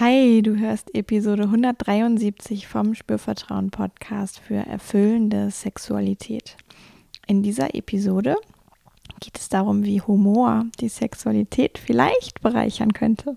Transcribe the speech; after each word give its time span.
Hi, 0.00 0.40
du 0.40 0.56
hörst 0.56 0.94
Episode 0.94 1.42
173 1.42 2.66
vom 2.66 2.94
Spürvertrauen 2.94 3.70
Podcast 3.70 4.38
für 4.38 4.54
erfüllende 4.54 5.50
Sexualität. 5.50 6.56
In 7.26 7.42
dieser 7.42 7.74
Episode 7.74 8.36
geht 9.20 9.36
es 9.36 9.50
darum, 9.50 9.84
wie 9.84 10.00
Humor 10.00 10.64
die 10.80 10.88
Sexualität 10.88 11.76
vielleicht 11.76 12.40
bereichern 12.40 12.94
könnte. 12.94 13.36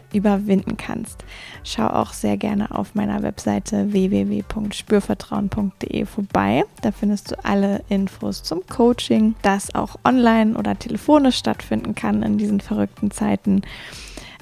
überwinden 0.13 0.77
kannst. 0.77 1.25
Schau 1.63 1.87
auch 1.87 2.13
sehr 2.13 2.37
gerne 2.37 2.69
auf 2.71 2.93
meiner 2.95 3.21
Webseite 3.23 3.91
www.spürvertrauen.de 3.93 6.05
vorbei. 6.05 6.63
Da 6.81 6.91
findest 6.91 7.31
du 7.31 7.43
alle 7.43 7.83
Infos 7.89 8.43
zum 8.43 8.61
Coaching, 8.67 9.33
das 9.41 9.75
auch 9.75 9.97
online 10.03 10.55
oder 10.57 10.77
telefonisch 10.77 11.37
stattfinden 11.37 11.95
kann 11.95 12.21
in 12.23 12.37
diesen 12.37 12.59
verrückten 12.61 13.11
Zeiten. 13.11 13.61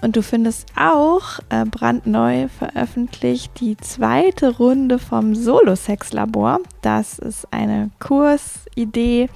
Und 0.01 0.15
du 0.15 0.23
findest 0.23 0.67
auch 0.77 1.39
äh, 1.49 1.65
brandneu 1.65 2.47
veröffentlicht 2.47 3.59
die 3.59 3.75
zweite 3.77 4.57
Runde 4.57 4.97
vom 4.97 5.35
Solo-Sex-Labor. 5.35 6.59
Das 6.81 7.19
ist 7.19 7.51
eine 7.51 7.89
Kursidee, 7.99 9.29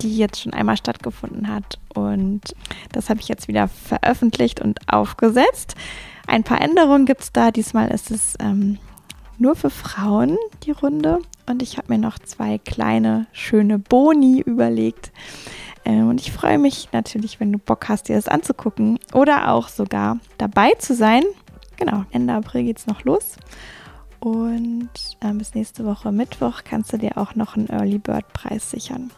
die 0.00 0.16
jetzt 0.16 0.42
schon 0.42 0.52
einmal 0.52 0.76
stattgefunden 0.76 1.52
hat. 1.52 1.78
Und 1.94 2.54
das 2.92 3.10
habe 3.10 3.20
ich 3.20 3.28
jetzt 3.28 3.48
wieder 3.48 3.68
veröffentlicht 3.68 4.60
und 4.60 4.78
aufgesetzt. 4.88 5.74
Ein 6.26 6.44
paar 6.44 6.60
Änderungen 6.60 7.06
gibt 7.06 7.22
es 7.22 7.32
da. 7.32 7.50
Diesmal 7.50 7.88
ist 7.88 8.10
es 8.10 8.34
ähm, 8.38 8.78
nur 9.38 9.56
für 9.56 9.70
Frauen 9.70 10.36
die 10.64 10.72
Runde. 10.72 11.18
Und 11.46 11.62
ich 11.62 11.78
habe 11.78 11.92
mir 11.92 11.98
noch 11.98 12.18
zwei 12.18 12.58
kleine, 12.58 13.26
schöne 13.32 13.78
Boni 13.78 14.40
überlegt. 14.40 15.12
Ähm, 15.86 16.08
und 16.08 16.20
ich 16.20 16.32
freue 16.32 16.58
mich 16.58 16.88
natürlich, 16.92 17.40
wenn 17.40 17.52
du 17.52 17.58
Bock 17.58 17.88
hast, 17.88 18.08
dir 18.08 18.16
das 18.16 18.28
anzugucken 18.28 18.98
oder 19.14 19.52
auch 19.52 19.68
sogar 19.68 20.18
dabei 20.36 20.72
zu 20.74 20.94
sein. 20.94 21.22
Genau, 21.76 22.04
Ende 22.10 22.34
April 22.34 22.64
geht 22.64 22.78
es 22.78 22.86
noch 22.86 23.04
los. 23.04 23.36
Und 24.18 24.90
äh, 25.20 25.32
bis 25.32 25.54
nächste 25.54 25.84
Woche 25.84 26.10
Mittwoch 26.10 26.62
kannst 26.64 26.92
du 26.92 26.98
dir 26.98 27.16
auch 27.16 27.36
noch 27.36 27.56
einen 27.56 27.68
Early 27.68 27.98
Bird 27.98 28.32
Preis 28.32 28.70
sichern. 28.70 29.12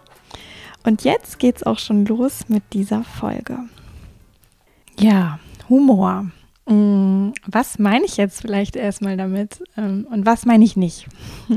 Und 0.85 1.05
jetzt 1.05 1.39
geht's 1.39 1.63
auch 1.63 1.79
schon 1.79 2.05
los 2.05 2.49
mit 2.49 2.63
dieser 2.73 3.03
Folge. 3.03 3.61
Ja, 4.99 5.39
Humor. 5.71 6.27
Mm, 6.67 7.31
was 7.47 7.79
meine 7.79 8.05
ich 8.05 8.19
jetzt 8.19 8.43
vielleicht 8.43 8.77
erstmal 8.77 9.17
damit 9.17 9.63
ähm, 9.79 10.07
und 10.11 10.27
was 10.27 10.45
meine 10.45 10.65
ich 10.65 10.77
nicht? 10.77 11.07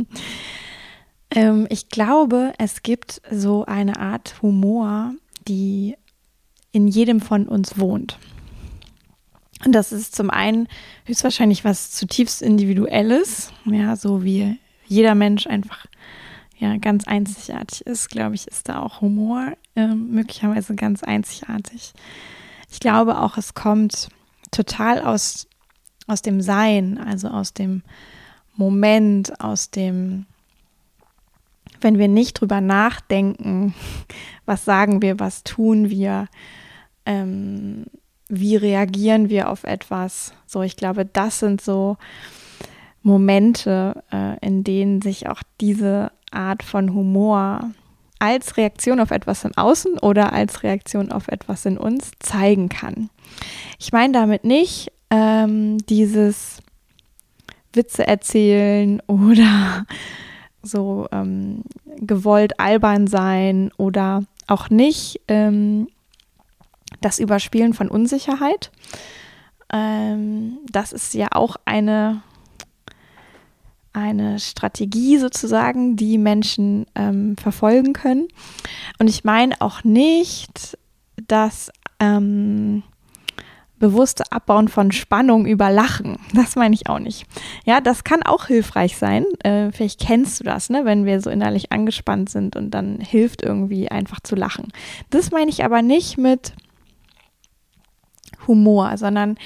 Ähm, 1.32 1.68
ich 1.70 1.90
glaube, 1.90 2.54
es 2.58 2.84
gibt 2.84 3.22
so 3.32 3.66
eine 3.66 4.00
Art 4.00 4.42
Humor, 4.42 5.14
die 5.48 5.96
in 6.72 6.88
jedem 6.88 7.20
von 7.20 7.48
uns 7.48 7.80
wohnt. 7.80 8.18
Und 9.66 9.74
das 9.74 9.92
ist 9.92 10.16
zum 10.16 10.30
einen 10.30 10.68
höchstwahrscheinlich 11.06 11.64
was 11.64 11.92
zutiefst 11.92 12.42
Individuelles, 12.42 13.52
ja, 13.66 13.96
so 13.96 14.24
wie 14.24 14.58
jeder 14.86 15.16
Mensch 15.16 15.48
einfach 15.48 15.86
ja 16.58 16.78
ganz 16.78 17.08
einzigartig 17.08 17.86
ist, 17.86 18.10
glaube 18.10 18.36
ich, 18.36 18.48
ist 18.48 18.70
da 18.70 18.82
auch 18.82 19.02
Humor 19.02 19.54
äh, 19.76 19.88
möglicherweise 19.88 20.76
ganz 20.76 21.04
einzigartig. 21.04 21.94
Ich 22.72 22.80
glaube 22.80 23.20
auch, 23.20 23.38
es 23.38 23.54
kommt 23.54 24.10
total 24.52 25.02
aus, 25.02 25.48
aus 26.08 26.22
dem 26.22 26.42
Sein, 26.42 26.98
also 26.98 27.30
aus 27.30 27.54
dem 27.54 27.84
Moment, 28.56 29.40
aus 29.42 29.72
dem, 29.72 30.26
wenn 31.84 31.98
wir 31.98 32.08
nicht 32.08 32.40
drüber 32.40 32.62
nachdenken, 32.62 33.74
was 34.46 34.66
sagen 34.66 35.02
wir, 35.02 35.20
was 35.20 35.44
tun 35.44 35.90
wir, 35.90 36.28
ähm, 37.06 37.86
wie 38.28 38.56
reagieren 38.56 39.30
wir 39.30 39.50
auf 39.50 39.64
etwas. 39.64 40.34
So, 40.46 40.62
ich 40.62 40.78
glaube, 40.78 41.06
das 41.06 41.40
sind 41.40 41.62
so 41.62 41.98
Momente, 43.04 44.04
äh, 44.12 44.38
in 44.46 44.64
denen 44.64 45.02
sich 45.02 45.28
auch 45.28 45.42
diese 45.60 46.12
Art 46.32 46.64
von 46.64 46.94
Humor 46.94 47.72
als 48.20 48.56
Reaktion 48.56 49.00
auf 49.00 49.12
etwas 49.12 49.44
im 49.44 49.58
Außen 49.58 49.98
oder 49.98 50.32
als 50.32 50.64
Reaktion 50.64 51.12
auf 51.12 51.28
etwas 51.28 51.66
in 51.66 51.78
uns 51.78 52.12
zeigen 52.20 52.70
kann. 52.70 53.10
Ich 53.80 53.92
meine 53.92 54.14
damit 54.14 54.44
nicht 54.44 54.92
ähm, 55.10 55.80
dieses 55.88 56.60
Witze 57.74 58.08
erzählen 58.08 59.02
oder 59.08 59.86
so 60.64 61.08
ähm, 61.12 61.64
gewollt 61.98 62.60
albern 62.60 63.08
sein 63.08 63.72
oder 63.78 64.24
auch 64.48 64.70
nicht 64.70 65.22
ähm, 65.28 65.88
das 67.02 67.20
Überspielen 67.20 67.74
von 67.74 67.90
Unsicherheit. 67.90 68.72
Ähm, 69.72 70.58
das 70.70 70.94
ist 70.94 71.14
ja 71.14 71.28
auch 71.32 71.56
eine 71.66 72.22
eine 73.94 74.40
Strategie 74.40 75.18
sozusagen, 75.18 75.98
die 75.98 76.18
Menschen 76.18 76.86
ähm, 76.96 77.36
verfolgen 77.36 77.92
können. 77.92 78.28
Und 79.00 79.10
ich 79.10 79.26
meine 79.26 79.60
auch 79.60 79.84
nicht, 79.84 80.78
dass 81.28 81.72
ähm, 82.00 82.84
bewusste 83.82 84.24
Abbauen 84.32 84.70
von 84.70 84.94
Spannung 84.94 85.46
über 85.46 85.70
Lachen. 85.70 86.18
Das 86.34 86.56
meine 86.56 86.74
ich 86.74 86.88
auch 86.88 87.00
nicht. 87.00 87.26
Ja, 87.66 87.82
das 87.82 88.04
kann 88.04 88.24
auch 88.24 88.46
hilfreich 88.46 88.96
sein. 88.96 89.26
Äh, 89.44 89.72
vielleicht 89.72 90.00
kennst 90.00 90.40
du 90.40 90.44
das, 90.44 90.70
ne, 90.70 90.86
wenn 90.86 91.06
wir 91.06 91.20
so 91.20 91.30
innerlich 91.30 91.72
angespannt 91.72 92.30
sind 92.30 92.56
und 92.56 92.72
dann 92.72 93.00
hilft 93.00 93.42
irgendwie 93.42 93.90
einfach 93.90 94.22
zu 94.22 94.36
lachen. 94.36 94.72
Das 95.10 95.32
meine 95.32 95.50
ich 95.50 95.64
aber 95.66 95.82
nicht 95.82 96.18
mit 96.18 96.54
Humor, 98.48 98.98
sondern 98.98 99.38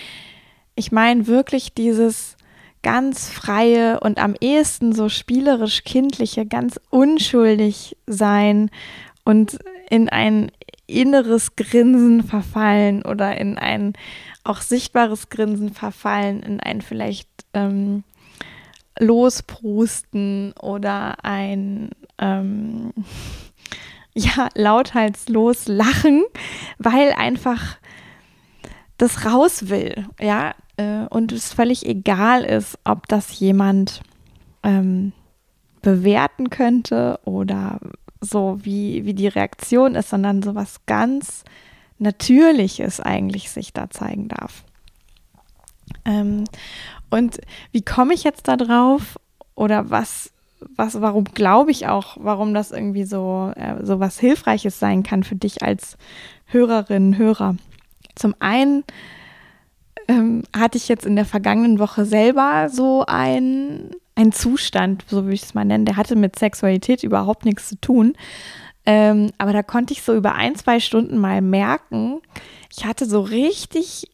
ich 0.76 0.92
meine 0.92 1.28
wirklich 1.28 1.74
dieses 1.74 2.38
ganz 2.84 3.30
freie 3.30 4.00
und 4.00 4.20
am 4.20 4.36
ehesten 4.40 4.94
so 4.94 5.10
spielerisch 5.10 5.84
kindliche, 5.84 6.46
ganz 6.46 6.80
unschuldig 6.92 7.98
sein 8.06 8.70
und 9.24 9.58
in 9.90 10.08
ein 10.10 10.52
inneres 10.88 11.56
Grinsen 11.56 12.24
verfallen 12.24 13.04
oder 13.04 13.38
in 13.38 13.58
ein 13.58 13.94
auch 14.44 14.62
sichtbares 14.62 15.30
Grinsen 15.30 15.74
verfallen, 15.74 16.44
in 16.44 16.60
ein 16.60 16.82
vielleicht 16.82 17.30
ähm, 17.54 18.04
Losprusten 19.00 20.54
oder 20.54 21.24
ein 21.24 21.90
ähm, 22.20 22.94
ja, 24.14 24.50
lautheitslos 24.54 25.68
lachen, 25.68 26.24
weil 26.78 27.12
einfach 27.14 27.78
das 28.98 29.26
raus 29.26 29.68
will, 29.68 30.08
ja, 30.22 30.56
äh, 30.78 31.06
und 31.10 31.32
es 31.32 31.54
völlig 31.54 31.86
egal 31.86 32.44
ist, 32.44 32.80
ob 32.86 33.08
das 33.08 33.40
jemand 33.40 34.02
ähm, 34.64 35.12
bewerten 35.82 36.50
könnte 36.50 37.20
oder 37.26 37.80
so 38.26 38.58
wie, 38.62 39.06
wie 39.06 39.14
die 39.14 39.28
Reaktion 39.28 39.96
ist, 39.96 40.10
sondern 40.10 40.42
so 40.42 40.56
was 40.56 40.86
ganz 40.86 41.44
Natürliches 41.98 43.00
eigentlich 43.00 43.50
sich 43.50 43.72
da 43.72 43.90
zeigen 43.90 44.28
darf. 44.28 44.64
Ähm, 46.04 46.46
und 47.10 47.40
wie 47.72 47.82
komme 47.82 48.14
ich 48.14 48.24
jetzt 48.24 48.48
da 48.48 48.58
drauf 48.58 49.18
oder 49.56 49.90
was, 49.90 50.32
was, 50.76 51.00
warum 51.00 51.24
glaube 51.26 51.72
ich 51.72 51.88
auch, 51.88 52.18
warum 52.20 52.54
das 52.54 52.72
irgendwie 52.72 53.06
so, 53.06 53.54
äh, 53.56 53.86
so 53.86 54.00
was 54.00 54.20
Hilfreiches 54.20 54.80
sein 54.80 55.04
kann 55.04 55.24
für 55.24 55.36
dich 55.36 55.64
als 55.64 55.98
Hörerin, 56.46 57.18
Hörer? 57.18 57.56
Zum 58.16 58.36
einen 58.40 58.84
ähm, 60.08 60.44
hatte 60.56 60.78
ich 60.78 60.88
jetzt 60.88 61.06
in 61.06 61.16
der 61.16 61.26
vergangenen 61.26 61.80
Woche 61.80 62.06
selber 62.06 62.70
so 62.70 63.06
ein, 63.08 63.92
ein 64.16 64.32
Zustand, 64.32 65.06
so 65.08 65.24
würde 65.24 65.34
ich 65.34 65.44
es 65.44 65.54
mal 65.54 65.66
nennen, 65.66 65.86
der 65.86 65.98
hatte 65.98 66.16
mit 66.16 66.40
Sexualität 66.40 67.04
überhaupt 67.04 67.46
nichts 67.46 67.70
zu 67.70 67.80
tun. 67.80 68.14
Ähm, 68.86 69.32
aber 69.38 69.52
da 69.52 69.64
konnte 69.64 69.94
ich 69.94 70.04
so 70.04 70.16
über 70.16 70.36
ein, 70.36 70.56
zwei 70.56 70.80
Stunden 70.80 71.18
mal 71.18 71.42
merken, 71.42 72.22
ich 72.76 72.86
hatte 72.86 73.06
so 73.06 73.22
richtig, 73.22 74.10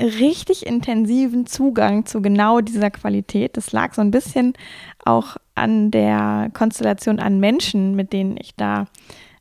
richtig 0.00 0.66
intensiven 0.66 1.46
Zugang 1.46 2.06
zu 2.06 2.22
genau 2.22 2.60
dieser 2.60 2.90
Qualität. 2.90 3.56
Das 3.56 3.72
lag 3.72 3.94
so 3.94 4.00
ein 4.00 4.10
bisschen 4.10 4.54
auch 5.04 5.36
an 5.54 5.90
der 5.90 6.50
Konstellation 6.52 7.18
an 7.20 7.40
Menschen, 7.40 7.94
mit 7.94 8.12
denen 8.12 8.36
ich 8.40 8.54
da 8.54 8.86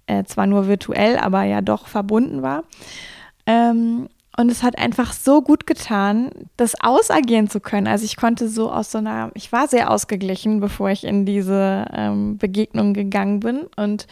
äh, 0.07 0.23
zwar 0.25 0.47
nur 0.47 0.67
virtuell, 0.67 1.17
aber 1.17 1.43
ja 1.43 1.61
doch 1.61 1.87
verbunden 1.87 2.41
war. 2.41 2.63
Ähm, 3.45 4.09
Und 4.35 4.49
es 4.49 4.63
hat 4.63 4.79
einfach 4.79 5.13
so 5.13 5.43
gut 5.43 5.67
getan, 5.67 6.31
das 6.57 6.73
ausagieren 6.81 7.49
zu 7.49 7.59
können. 7.59 7.85
Also 7.85 8.05
ich 8.05 8.17
konnte 8.17 8.49
so 8.49 8.71
aus 8.71 8.91
so 8.91 8.97
einer, 8.97 9.29
ich 9.35 9.51
war 9.51 9.67
sehr 9.67 9.91
ausgeglichen, 9.91 10.59
bevor 10.59 10.89
ich 10.89 11.03
in 11.03 11.25
diese 11.25 11.85
ähm, 11.93 12.37
Begegnung 12.39 12.95
gegangen 12.95 13.41
bin 13.41 13.67
und 13.75 14.07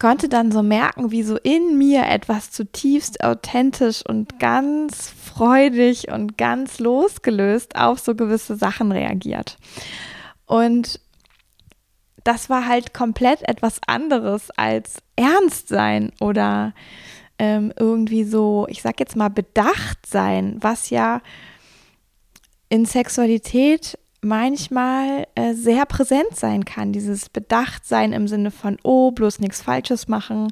konnte 0.00 0.28
dann 0.28 0.50
so 0.50 0.62
merken, 0.62 1.10
wie 1.10 1.22
so 1.22 1.36
in 1.36 1.78
mir 1.78 2.06
etwas 2.06 2.50
zutiefst 2.50 3.22
authentisch 3.22 4.02
und 4.06 4.38
ganz 4.40 5.10
freudig 5.10 6.10
und 6.10 6.36
ganz 6.36 6.80
losgelöst 6.80 7.76
auf 7.76 8.00
so 8.00 8.14
gewisse 8.14 8.56
Sachen 8.56 8.90
reagiert. 8.92 9.58
Und 10.44 11.00
das 12.24 12.50
war 12.50 12.66
halt 12.66 12.92
komplett 12.92 13.48
etwas 13.48 13.80
anderes 13.86 14.50
als 14.56 14.96
ernst 15.14 15.68
sein 15.68 16.10
oder 16.18 16.74
ähm, 17.38 17.72
irgendwie 17.78 18.24
so, 18.24 18.66
ich 18.68 18.82
sag 18.82 19.00
jetzt 19.00 19.16
mal, 19.16 19.28
bedacht 19.28 20.06
sein, 20.06 20.56
was 20.60 20.90
ja 20.90 21.20
in 22.68 22.86
Sexualität 22.86 23.98
manchmal 24.22 25.26
äh, 25.34 25.54
sehr 25.54 25.86
präsent 25.86 26.34
sein 26.34 26.64
kann. 26.64 26.92
Dieses 26.92 27.28
Bedachtsein 27.28 28.12
im 28.12 28.28
Sinne 28.28 28.50
von, 28.50 28.78
oh, 28.82 29.12
bloß 29.12 29.38
nichts 29.38 29.62
Falsches 29.62 30.08
machen, 30.08 30.48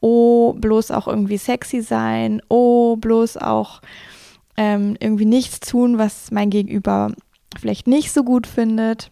oh, 0.00 0.52
bloß 0.52 0.90
auch 0.90 1.06
irgendwie 1.06 1.38
sexy 1.38 1.80
sein, 1.80 2.42
oh, 2.48 2.96
bloß 2.96 3.38
auch 3.38 3.80
ähm, 4.56 4.96
irgendwie 5.00 5.24
nichts 5.24 5.60
tun, 5.60 5.98
was 5.98 6.30
mein 6.30 6.50
Gegenüber 6.50 7.12
vielleicht 7.58 7.86
nicht 7.86 8.12
so 8.12 8.22
gut 8.22 8.46
findet. 8.46 9.10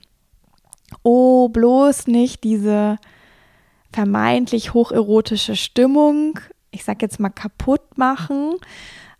Oh, 1.03 1.49
bloß 1.49 2.07
nicht 2.07 2.45
diese 2.45 2.99
vermeintlich 3.93 4.75
hocherotische 4.75 5.57
Stimmung 5.57 6.39
ich 6.75 6.85
sag 6.85 7.01
jetzt 7.03 7.21
mal, 7.21 7.31
kaputt 7.31 7.97
machen. 7.97 8.57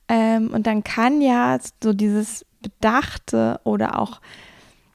Ähm, 0.09 0.51
und 0.53 0.67
dann 0.67 0.85
kann 0.85 1.21
ja 1.21 1.59
so 1.83 1.93
dieses 1.93 2.45
Bedachte 2.61 3.61
oder 3.65 3.99
auch 3.99 4.21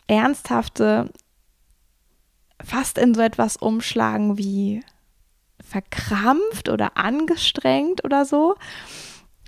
Ernsthafte 0.07 1.11
fast 2.63 2.97
in 2.97 3.13
so 3.13 3.21
etwas 3.21 3.57
umschlagen 3.57 4.37
wie 4.37 4.83
verkrampft 5.63 6.69
oder 6.69 6.97
angestrengt 6.97 8.03
oder 8.03 8.25
so. 8.25 8.55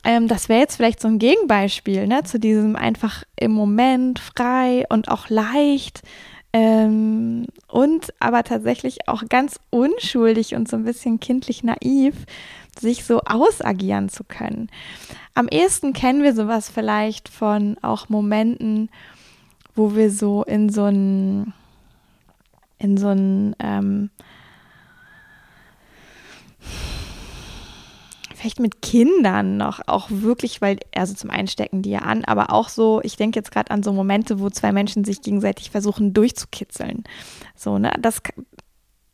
Ähm, 0.04 0.28
das 0.28 0.50
wäre 0.50 0.62
jetzt 0.62 0.78
vielleicht 0.78 1.02
so 1.02 1.08
ein 1.08 1.19
Gegenbeispiel 1.19 2.08
ne, 2.08 2.24
zu 2.24 2.40
diesem 2.40 2.75
einfach 2.75 3.24
im 3.36 3.52
Moment 3.52 4.19
frei 4.19 4.86
und 4.90 5.10
auch 5.10 5.30
leicht 5.30 6.02
ähm, 6.54 7.46
und 7.68 8.13
aber 8.19 8.44
tatsächlich 8.44 9.08
auch 9.08 9.24
ganz 9.30 9.60
unschuldig 9.69 10.56
und 10.56 10.68
so 10.68 10.75
ein 10.75 10.84
bisschen 10.84 11.19
kindlich 11.19 11.63
naiv 11.63 12.16
sich 12.79 13.03
so 13.03 13.21
ausagieren 13.21 14.09
zu 14.09 14.23
können. 14.23 14.69
Am 15.33 15.47
ehesten 15.47 15.94
kennen 15.94 16.23
wir 16.23 16.33
sowas 16.33 16.69
vielleicht 16.69 17.29
von 17.29 17.77
auch 17.81 18.09
Momenten, 18.09 18.89
wo 19.75 19.95
wir 19.95 20.12
so 20.12 20.44
in 20.44 20.69
so 20.69 20.85
ein, 20.85 21.53
in 22.77 22.97
so 22.97 23.09
ein, 23.09 23.56
ähm, 23.59 24.09
vielleicht 28.41 28.59
mit 28.59 28.81
Kindern 28.81 29.57
noch 29.57 29.81
auch 29.85 30.07
wirklich, 30.09 30.62
weil, 30.62 30.79
also 30.95 31.13
zum 31.13 31.29
einen 31.29 31.47
stecken 31.47 31.83
die 31.83 31.91
ja 31.91 32.00
an, 32.00 32.25
aber 32.25 32.51
auch 32.51 32.69
so, 32.69 33.00
ich 33.03 33.15
denke 33.15 33.38
jetzt 33.38 33.51
gerade 33.51 33.69
an 33.69 33.83
so 33.83 33.94
Momente, 33.94 34.39
wo 34.39 34.50
zwei 34.50 34.71
Menschen 34.71 35.03
sich 35.03 35.21
gegenseitig 35.21 35.69
versuchen 35.69 36.13
durchzukitzeln. 36.13 37.03
So, 37.56 37.77
ne, 37.77 37.94
das 38.01 38.24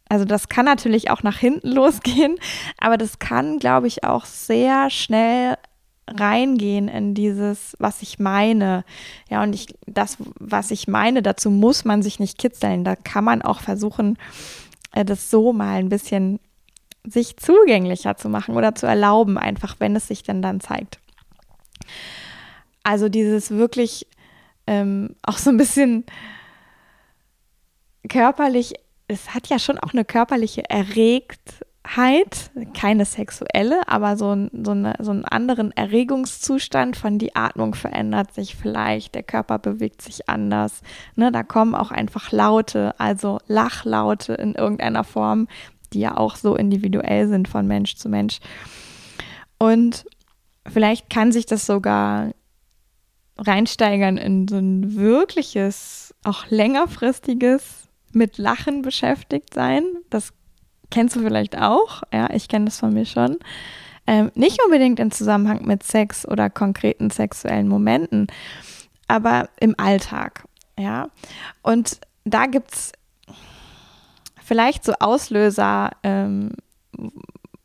also 0.09 0.25
das 0.25 0.49
kann 0.49 0.65
natürlich 0.65 1.09
auch 1.09 1.23
nach 1.23 1.37
hinten 1.37 1.69
losgehen, 1.71 2.37
aber 2.79 2.97
das 2.97 3.19
kann, 3.19 3.59
glaube 3.59 3.87
ich, 3.87 4.03
auch 4.03 4.25
sehr 4.25 4.89
schnell 4.89 5.57
reingehen 6.07 6.87
in 6.87 7.13
dieses, 7.13 7.75
was 7.79 8.01
ich 8.01 8.17
meine. 8.17 8.85
Ja, 9.29 9.43
und 9.43 9.53
ich, 9.53 9.67
das, 9.85 10.17
was 10.39 10.71
ich 10.71 10.87
meine, 10.87 11.21
dazu 11.21 11.51
muss 11.51 11.83
man 11.83 12.01
sich 12.01 12.19
nicht 12.19 12.37
kitzeln. 12.37 12.83
Da 12.83 12.95
kann 12.95 13.25
man 13.25 13.41
auch 13.41 13.59
versuchen, 13.59 14.17
äh, 14.93 15.03
das 15.03 15.29
so 15.29 15.51
mal 15.51 15.79
ein 15.79 15.89
bisschen 15.89 16.39
sich 17.03 17.37
zugänglicher 17.37 18.17
zu 18.17 18.29
machen 18.29 18.55
oder 18.55 18.75
zu 18.75 18.85
erlauben, 18.85 19.37
einfach 19.37 19.75
wenn 19.79 19.95
es 19.95 20.07
sich 20.07 20.23
denn 20.23 20.41
dann 20.41 20.59
zeigt. 20.59 20.99
Also 22.83 23.09
dieses 23.09 23.51
wirklich 23.51 24.07
ähm, 24.65 25.15
auch 25.23 25.37
so 25.37 25.49
ein 25.49 25.57
bisschen 25.57 26.05
körperlich 28.09 28.75
es 29.07 29.33
hat 29.33 29.47
ja 29.47 29.59
schon 29.59 29.79
auch 29.79 29.93
eine 29.93 30.03
körperliche 30.03 30.69
Erregtheit, 30.69 32.51
keine 32.73 33.05
sexuelle, 33.05 33.87
aber 33.87 34.17
so, 34.17 34.49
so, 34.51 34.71
eine, 34.71 34.95
so 34.99 35.11
einen 35.11 35.23
anderen 35.23 35.71
Erregungszustand 35.71 36.97
von 36.97 37.17
die 37.17 37.35
Atmung 37.35 37.73
verändert 37.73 38.33
sich 38.33 38.55
vielleicht, 38.55 39.15
der 39.15 39.23
Körper 39.23 39.59
bewegt 39.59 40.01
sich 40.01 40.27
anders. 40.27 40.81
Ne, 41.15 41.31
da 41.31 41.43
kommen 41.43 41.73
auch 41.73 41.91
einfach 41.91 42.31
Laute, 42.31 42.99
also 42.99 43.39
Lachlaute 43.47 44.33
in 44.33 44.55
irgendeiner 44.55 45.05
Form, 45.05 45.47
die 45.93 46.01
ja 46.01 46.17
auch 46.17 46.35
so 46.35 46.55
individuell 46.55 47.29
sind 47.29 47.47
von 47.47 47.65
Mensch 47.65 47.95
zu 47.95 48.09
Mensch. 48.09 48.39
Und 49.57 50.05
vielleicht 50.67 51.09
kann 51.09 51.31
sich 51.31 51.45
das 51.45 51.65
sogar 51.65 52.31
reinsteigern 53.37 54.17
in 54.17 54.49
so 54.49 54.57
ein 54.57 54.95
wirkliches, 54.95 56.13
auch 56.23 56.47
längerfristiges 56.49 57.86
mit 58.17 58.37
Lachen 58.37 58.81
beschäftigt 58.81 59.53
sein. 59.53 59.83
Das 60.09 60.33
kennst 60.89 61.15
du 61.15 61.21
vielleicht 61.21 61.57
auch. 61.57 62.03
Ja, 62.11 62.29
ich 62.31 62.47
kenne 62.47 62.65
das 62.65 62.79
von 62.79 62.93
mir 62.93 63.05
schon. 63.05 63.37
Ähm, 64.07 64.31
nicht 64.35 64.59
unbedingt 64.63 64.99
im 64.99 65.11
Zusammenhang 65.11 65.65
mit 65.65 65.83
Sex 65.83 66.27
oder 66.27 66.49
konkreten 66.49 67.09
sexuellen 67.09 67.67
Momenten, 67.67 68.27
aber 69.07 69.49
im 69.59 69.75
Alltag. 69.77 70.45
Ja, 70.79 71.09
und 71.61 71.99
da 72.23 72.45
gibt 72.45 72.73
es 72.73 72.91
vielleicht 74.43 74.85
so 74.85 74.93
Auslöser, 74.99 75.91
ähm, 76.03 76.51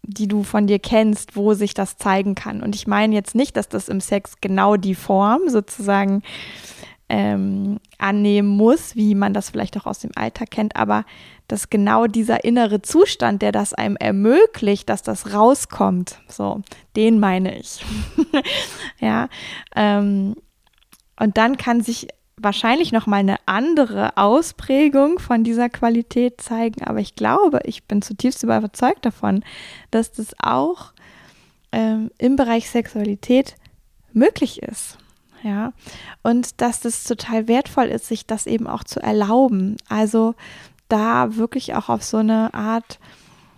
die 0.03 0.27
du 0.27 0.43
von 0.43 0.67
dir 0.67 0.81
kennst, 0.81 1.37
wo 1.37 1.55
sich 1.55 1.75
das 1.75 1.97
zeigen 1.97 2.35
kann. 2.35 2.63
Und 2.63 2.75
ich 2.75 2.87
meine 2.87 3.15
jetzt 3.15 3.35
nicht, 3.35 3.57
dass 3.57 3.69
das 3.69 3.89
im 3.89 4.01
Sex 4.01 4.35
genau 4.41 4.77
die 4.77 4.97
Form 4.97 5.49
sozusagen 5.49 6.23
ähm, 7.13 7.79
annehmen 7.99 8.49
muss, 8.49 8.97
wie 8.97 9.15
man 9.15 9.35
das 9.35 9.51
vielleicht 9.51 9.77
auch 9.77 9.85
aus 9.85 9.99
dem 9.99 10.13
Alltag 10.17 10.51
kennt, 10.51 10.77
aber 10.77 11.05
dass 11.47 11.69
genau 11.69 12.07
dieser 12.07 12.43
innere 12.43 12.81
Zustand, 12.81 13.43
der 13.43 13.53
das 13.53 13.75
einem 13.75 13.97
ermöglicht, 13.97 14.89
dass 14.89 15.03
das 15.03 15.35
rauskommt, 15.35 16.19
so, 16.27 16.63
den 16.97 17.21
meine 17.21 17.59
ich. 17.59 17.85
ja, 18.99 19.29
ähm, 19.77 20.37
und 21.21 21.37
dann 21.37 21.59
kann 21.59 21.83
sich 21.83 22.09
wahrscheinlich 22.39 22.93
noch 22.93 23.07
mal 23.07 23.19
eine 23.19 23.37
andere 23.45 24.17
Ausprägung 24.17 25.19
von 25.19 25.45
dieser 25.45 25.69
Qualität 25.69 26.41
zeigen, 26.41 26.83
aber 26.83 27.01
ich 27.01 27.15
glaube, 27.15 27.61
ich 27.65 27.85
bin 27.85 28.01
zutiefst 28.01 28.43
überzeugt 28.43 29.05
davon, 29.05 29.45
dass 29.91 30.13
das 30.13 30.35
auch 30.43 30.95
ähm, 31.73 32.11
im 32.17 32.37
Bereich 32.37 32.71
Sexualität 32.71 33.57
möglich 34.15 34.63
ist 34.63 34.97
ja. 35.43 35.73
Und 36.23 36.61
dass 36.61 36.81
das 36.81 37.05
total 37.05 37.49
wertvoll 37.49 37.87
ist, 37.87 38.07
sich 38.07 38.27
das 38.27 38.47
eben 38.47 38.67
auch 38.67 38.85
zu 38.85 39.01
erlauben. 39.01 39.77
Also 39.89 40.35
da 40.89 41.37
wirklich 41.37 41.75
auch 41.75 41.89
auf 41.89 42.03
so 42.03 42.19
eine 42.19 42.53
Art, 42.55 42.99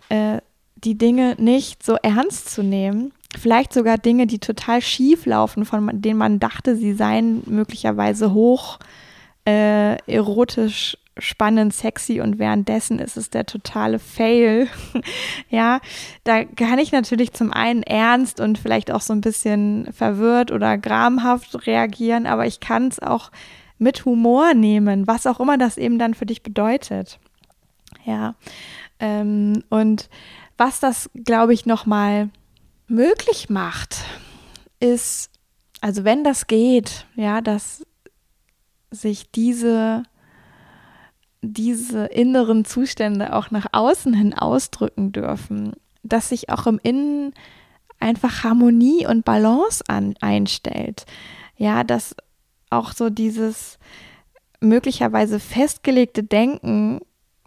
äh, 0.09 0.39
die 0.77 0.97
Dinge 0.97 1.37
nicht 1.39 1.83
so 1.83 1.97
ernst 2.03 2.51
zu 2.51 2.63
nehmen. 2.63 3.13
Vielleicht 3.37 3.73
sogar 3.73 3.99
Dinge, 3.99 4.27
die 4.27 4.39
total 4.39 4.81
schief 4.81 5.27
laufen, 5.27 5.65
von 5.65 5.91
denen 6.01 6.19
man 6.19 6.39
dachte, 6.39 6.77
sie 6.77 6.95
seien 6.95 7.43
möglicherweise 7.47 8.33
hoch 8.33 8.79
äh, 9.47 9.97
erotisch 10.11 10.97
spannend, 11.19 11.73
sexy 11.73 12.21
und 12.21 12.39
währenddessen 12.39 12.99
ist 12.99 13.17
es 13.17 13.31
der 13.31 13.47
totale 13.47 13.99
Fail. 13.99 14.69
ja, 15.49 15.81
da 16.25 16.45
kann 16.45 16.79
ich 16.79 16.93
natürlich 16.93 17.33
zum 17.33 17.53
einen 17.53 17.83
ernst 17.83 18.41
und 18.41 18.59
vielleicht 18.59 18.91
auch 18.91 19.01
so 19.01 19.13
ein 19.13 19.21
bisschen 19.21 19.93
verwirrt 19.93 20.51
oder 20.51 20.77
gramhaft 20.77 21.67
reagieren, 21.67 22.27
aber 22.27 22.47
ich 22.47 22.61
kann 22.61 22.89
es 22.89 22.99
auch 23.01 23.31
mit 23.79 24.05
Humor 24.05 24.55
nehmen, 24.55 25.07
was 25.07 25.27
auch 25.27 25.41
immer 25.41 25.59
das 25.59 25.77
eben 25.77 25.99
dann 25.99 26.15
für 26.15 26.27
dich 26.27 26.43
bedeutet. 26.43 27.19
Ja, 28.05 28.35
ähm, 28.99 29.63
und 29.71 30.09
was 30.57 30.81
das, 30.81 31.11
glaube 31.15 31.55
ich, 31.55 31.67
nochmal 31.67 32.31
möglich 32.87 33.51
macht, 33.51 34.05
ist, 34.81 35.31
also 35.81 36.05
wenn 36.05 36.25
das 36.25 36.47
geht, 36.47 37.07
ja, 37.17 37.41
dass 37.41 37.85
sich 38.91 39.31
diese 39.31 40.05
diese 41.53 42.07
inneren 42.07 42.65
Zustände 42.65 43.35
auch 43.35 43.51
nach 43.51 43.67
außen 43.73 44.15
hin 44.15 44.35
ausdrücken 44.35 45.13
dürfen, 45.13 45.73
dass 46.03 46.29
sich 46.29 46.51
auch 46.51 46.67
im 46.67 46.79
Innen 46.83 47.33
einfach 48.01 48.45
Harmonie 48.45 49.07
und 49.07 49.25
Balance 49.25 49.83
an, 49.89 50.15
einstellt. 50.21 51.07
Ja, 51.57 51.85
dass 51.85 52.17
auch 52.71 52.93
so 52.93 53.11
dieses 53.11 53.79
möglicherweise 54.61 55.39
festgelegte 55.41 56.23
Denken 56.23 57.01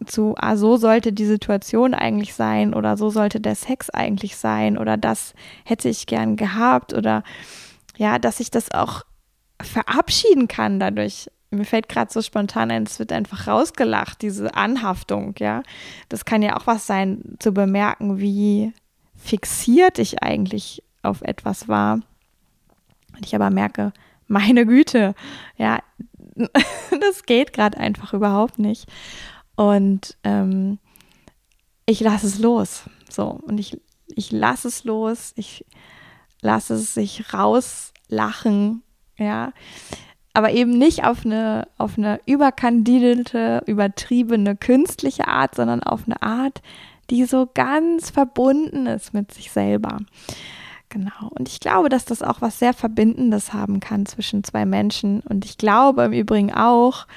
zu, 0.06 0.34
ah, 0.38 0.56
so 0.56 0.76
sollte 0.76 1.12
die 1.12 1.26
Situation 1.26 1.92
eigentlich 1.92 2.34
sein 2.34 2.72
oder 2.72 2.96
so 2.96 3.10
sollte 3.10 3.40
der 3.40 3.56
Sex 3.56 3.90
eigentlich 3.90 4.36
sein 4.36 4.78
oder 4.78 4.96
das 4.96 5.34
hätte 5.64 5.88
ich 5.88 6.06
gern 6.06 6.36
gehabt 6.36 6.94
oder 6.94 7.24
ja, 7.96 8.18
dass 8.18 8.38
ich 8.38 8.50
das 8.50 8.70
auch 8.70 9.02
verabschieden 9.60 10.46
kann 10.46 10.78
dadurch. 10.78 11.28
Mir 11.50 11.64
fällt 11.64 11.88
gerade 11.88 12.12
so 12.12 12.20
spontan 12.20 12.70
ein, 12.70 12.82
es 12.82 12.98
wird 12.98 13.12
einfach 13.12 13.46
rausgelacht, 13.46 14.20
diese 14.20 14.54
Anhaftung, 14.54 15.34
ja. 15.38 15.62
Das 16.08 16.24
kann 16.24 16.42
ja 16.42 16.56
auch 16.56 16.66
was 16.66 16.86
sein, 16.86 17.36
zu 17.38 17.52
bemerken, 17.52 18.18
wie 18.18 18.72
fixiert 19.16 19.98
ich 19.98 20.22
eigentlich 20.22 20.82
auf 21.02 21.22
etwas 21.22 21.68
war. 21.68 21.94
Und 23.14 23.24
ich 23.24 23.34
aber 23.34 23.50
merke, 23.50 23.92
meine 24.26 24.66
Güte, 24.66 25.14
ja, 25.56 25.80
das 27.00 27.24
geht 27.26 27.52
gerade 27.52 27.78
einfach 27.78 28.12
überhaupt 28.12 28.58
nicht. 28.58 28.86
Und 29.56 30.16
ähm, 30.22 30.78
ich 31.86 32.00
lasse 32.00 32.26
es 32.26 32.38
los. 32.38 32.84
So, 33.08 33.28
und 33.28 33.58
ich, 33.58 33.80
ich 34.14 34.30
lasse 34.30 34.68
es 34.68 34.84
los, 34.84 35.32
ich 35.36 35.64
lasse 36.42 36.74
es 36.74 36.94
sich 36.94 37.32
rauslachen, 37.32 38.82
ja. 39.16 39.52
Aber 40.38 40.52
eben 40.52 40.78
nicht 40.78 41.02
auf 41.02 41.26
eine, 41.26 41.66
auf 41.78 41.98
eine 41.98 42.20
überkandidelte, 42.24 43.60
übertriebene, 43.66 44.54
künstliche 44.54 45.26
Art, 45.26 45.56
sondern 45.56 45.82
auf 45.82 46.02
eine 46.06 46.22
Art, 46.22 46.62
die 47.10 47.24
so 47.24 47.48
ganz 47.52 48.10
verbunden 48.10 48.86
ist 48.86 49.12
mit 49.12 49.34
sich 49.34 49.50
selber. 49.50 49.98
Genau. 50.90 51.32
Und 51.36 51.48
ich 51.48 51.58
glaube, 51.58 51.88
dass 51.88 52.04
das 52.04 52.22
auch 52.22 52.40
was 52.40 52.60
sehr 52.60 52.72
Verbindendes 52.72 53.52
haben 53.52 53.80
kann 53.80 54.06
zwischen 54.06 54.44
zwei 54.44 54.64
Menschen. 54.64 55.22
Und 55.22 55.44
ich 55.44 55.58
glaube 55.58 56.04
im 56.04 56.12
Übrigen 56.12 56.54
auch, 56.54 57.08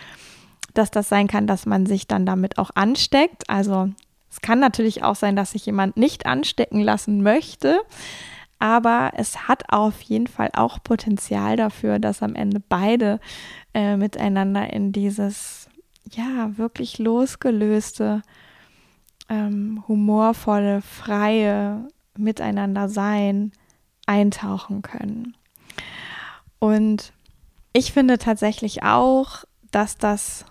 dass 0.73 0.89
das 0.89 1.07
sein 1.07 1.27
kann, 1.27 1.45
dass 1.45 1.67
man 1.67 1.85
sich 1.85 2.07
dann 2.07 2.25
damit 2.25 2.57
auch 2.57 2.71
ansteckt. 2.73 3.47
Also 3.51 3.89
es 4.31 4.41
kann 4.41 4.59
natürlich 4.59 5.03
auch 5.03 5.15
sein, 5.15 5.35
dass 5.35 5.51
sich 5.51 5.67
jemand 5.67 5.95
nicht 5.95 6.25
anstecken 6.25 6.81
lassen 6.81 7.21
möchte, 7.21 7.81
aber 8.61 9.13
es 9.15 9.47
hat 9.47 9.73
auf 9.73 10.01
jeden 10.01 10.27
Fall 10.27 10.51
auch 10.53 10.83
Potenzial 10.83 11.57
dafür, 11.57 11.97
dass 11.97 12.21
am 12.21 12.35
Ende 12.35 12.59
beide 12.59 13.19
äh, 13.73 13.97
miteinander 13.97 14.71
in 14.71 14.91
dieses, 14.91 15.67
ja, 16.11 16.55
wirklich 16.59 16.99
losgelöste, 16.99 18.21
ähm, 19.29 19.83
humorvolle, 19.87 20.83
freie 20.83 21.87
Miteinander 22.15 22.87
sein 22.87 23.51
eintauchen 24.05 24.83
können. 24.83 25.35
Und 26.59 27.13
ich 27.73 27.91
finde 27.93 28.19
tatsächlich 28.19 28.83
auch, 28.83 29.43
dass 29.71 29.97
das 29.97 30.45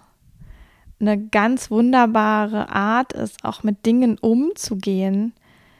eine 0.98 1.16
ganz 1.16 1.70
wunderbare 1.70 2.70
Art 2.70 3.12
ist, 3.12 3.44
auch 3.44 3.62
mit 3.62 3.86
Dingen 3.86 4.18
umzugehen, 4.18 5.32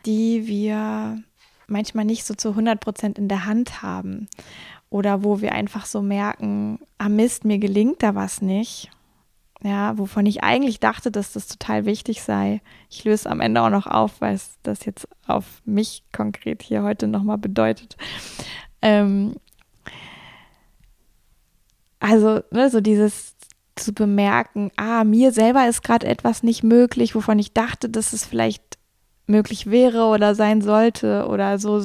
die 0.07 0.47
wir 0.47 1.25
manchmal 1.71 2.05
nicht 2.05 2.25
so 2.25 2.35
zu 2.35 2.51
100 2.51 2.81
Prozent 2.81 3.19
in 3.19 3.29
der 3.29 3.47
Hand 3.47 3.83
haben. 3.83 4.29
Oder 4.91 5.23
wo 5.23 5.41
wir 5.41 5.53
einfach 5.53 5.87
so 5.87 6.03
merken, 6.03 6.81
ah 6.99 7.09
Mist, 7.09 7.45
mir 7.45 7.59
gelingt 7.59 8.03
da 8.03 8.15
was 8.15 8.43
nicht. 8.43 8.91
Ja, 9.63 9.99
wovon 9.99 10.25
ich 10.25 10.43
eigentlich 10.43 10.81
dachte, 10.81 11.11
dass 11.11 11.33
das 11.33 11.47
total 11.47 11.85
wichtig 11.85 12.23
sei. 12.23 12.63
Ich 12.89 13.05
löse 13.05 13.31
am 13.31 13.41
Ende 13.41 13.61
auch 13.63 13.69
noch 13.69 13.87
auf, 13.87 14.21
weil 14.21 14.35
es 14.35 14.57
das 14.63 14.85
jetzt 14.87 15.07
auf 15.27 15.61
mich 15.67 16.03
konkret 16.13 16.63
hier 16.63 16.83
heute 16.83 17.07
nochmal 17.07 17.37
bedeutet. 17.37 17.97
Ähm, 18.81 19.37
also, 22.01 22.41
ne, 22.51 22.71
so 22.71 22.81
dieses 22.81 23.37
zu 23.77 23.93
bemerken, 23.93 24.71
ah, 24.77 25.05
mir 25.05 25.33
selber 25.33 25.69
ist 25.69 25.83
gerade 25.83 26.07
etwas 26.07 26.43
nicht 26.43 26.63
möglich, 26.63 27.15
wovon 27.15 27.39
ich 27.39 27.53
dachte, 27.53 27.89
dass 27.89 28.13
es 28.13 28.25
vielleicht 28.25 28.80
möglich 29.31 29.71
wäre 29.71 30.05
oder 30.05 30.35
sein 30.35 30.61
sollte 30.61 31.27
oder 31.29 31.59
so, 31.59 31.83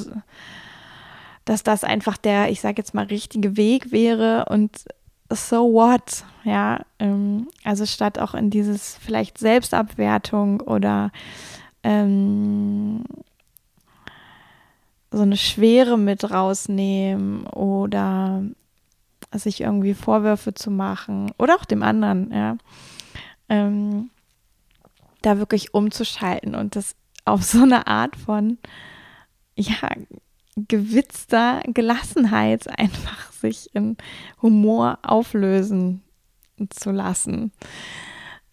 dass 1.44 1.62
das 1.62 1.84
einfach 1.84 2.16
der, 2.16 2.50
ich 2.50 2.60
sage 2.60 2.76
jetzt 2.78 2.94
mal, 2.94 3.06
richtige 3.06 3.56
Weg 3.56 3.92
wäre 3.92 4.46
und 4.50 4.84
so 5.30 5.72
what, 5.72 6.24
ja, 6.44 6.80
ähm, 6.98 7.48
also 7.64 7.86
statt 7.86 8.18
auch 8.18 8.34
in 8.34 8.50
dieses 8.50 8.96
vielleicht 8.96 9.38
Selbstabwertung 9.38 10.60
oder 10.60 11.10
ähm, 11.82 13.04
so 15.10 15.22
eine 15.22 15.36
Schwere 15.36 15.98
mit 15.98 16.30
rausnehmen 16.30 17.46
oder 17.46 18.42
sich 19.32 19.60
irgendwie 19.60 19.94
Vorwürfe 19.94 20.54
zu 20.54 20.70
machen 20.70 21.32
oder 21.38 21.56
auch 21.56 21.64
dem 21.64 21.82
anderen, 21.82 22.30
ja, 22.32 22.56
ähm, 23.48 24.10
da 25.22 25.38
wirklich 25.38 25.74
umzuschalten 25.74 26.54
und 26.54 26.76
das 26.76 26.94
auf 27.26 27.42
so 27.42 27.62
eine 27.62 27.86
Art 27.86 28.16
von, 28.16 28.58
ja, 29.56 29.90
gewitzter 30.56 31.60
Gelassenheit 31.66 32.66
einfach 32.78 33.30
sich 33.32 33.74
in 33.74 33.96
Humor 34.40 34.98
auflösen 35.02 36.02
zu 36.70 36.90
lassen. 36.90 37.52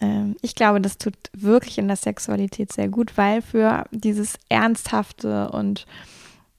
Ähm, 0.01 0.35
ich 0.41 0.55
glaube, 0.55 0.81
das 0.81 0.97
tut 0.97 1.15
wirklich 1.33 1.77
in 1.77 1.87
der 1.87 1.95
Sexualität 1.95 2.73
sehr 2.73 2.89
gut, 2.89 3.17
weil 3.17 3.41
für 3.41 3.85
dieses 3.91 4.37
Ernsthafte 4.49 5.49
und 5.51 5.85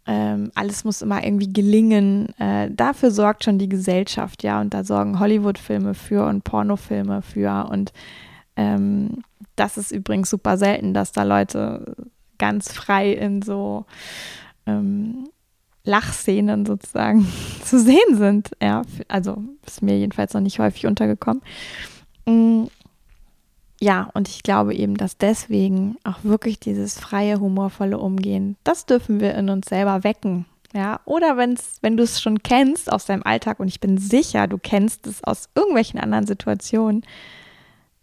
ähm, 0.06 0.50
alles 0.54 0.84
muss 0.84 1.02
immer 1.02 1.24
irgendwie 1.24 1.52
gelingen. 1.52 2.38
Äh, 2.38 2.70
dafür 2.70 3.10
sorgt 3.10 3.44
schon 3.44 3.58
die 3.58 3.68
Gesellschaft, 3.68 4.42
ja, 4.42 4.60
und 4.60 4.74
da 4.74 4.84
sorgen 4.84 5.18
Hollywood-Filme 5.18 5.94
für 5.94 6.26
und 6.26 6.44
Pornofilme 6.44 7.22
für. 7.22 7.68
Und 7.70 7.92
ähm, 8.56 9.22
das 9.56 9.76
ist 9.76 9.90
übrigens 9.90 10.30
super 10.30 10.56
selten, 10.56 10.94
dass 10.94 11.12
da 11.12 11.22
Leute 11.22 11.96
ganz 12.38 12.72
frei 12.72 13.12
in 13.12 13.42
so 13.42 13.86
ähm, 14.66 15.28
Lachszenen 15.84 16.66
sozusagen 16.66 17.26
zu 17.64 17.78
sehen 17.78 18.16
sind. 18.16 18.50
Ja, 18.60 18.82
also 19.08 19.42
ist 19.66 19.82
mir 19.82 19.98
jedenfalls 19.98 20.34
noch 20.34 20.40
nicht 20.40 20.58
häufig 20.58 20.86
untergekommen. 20.86 21.42
Mm, 22.26 22.64
ja, 23.80 24.08
und 24.14 24.28
ich 24.28 24.42
glaube 24.42 24.74
eben, 24.74 24.96
dass 24.96 25.18
deswegen 25.18 25.96
auch 26.04 26.22
wirklich 26.22 26.58
dieses 26.58 26.98
freie, 26.98 27.38
humorvolle 27.38 27.98
Umgehen, 27.98 28.56
das 28.64 28.86
dürfen 28.86 29.20
wir 29.20 29.34
in 29.34 29.50
uns 29.50 29.68
selber 29.68 30.04
wecken. 30.04 30.46
Ja, 30.72 31.00
oder 31.04 31.36
wenn's, 31.36 31.76
wenn 31.82 31.96
du 31.96 32.02
es 32.02 32.20
schon 32.20 32.42
kennst 32.42 32.90
aus 32.90 33.04
deinem 33.04 33.22
Alltag 33.22 33.60
und 33.60 33.68
ich 33.68 33.78
bin 33.78 33.96
sicher, 33.96 34.48
du 34.48 34.58
kennst 34.58 35.06
es 35.06 35.22
aus 35.22 35.48
irgendwelchen 35.54 36.00
anderen 36.00 36.26
Situationen, 36.26 37.04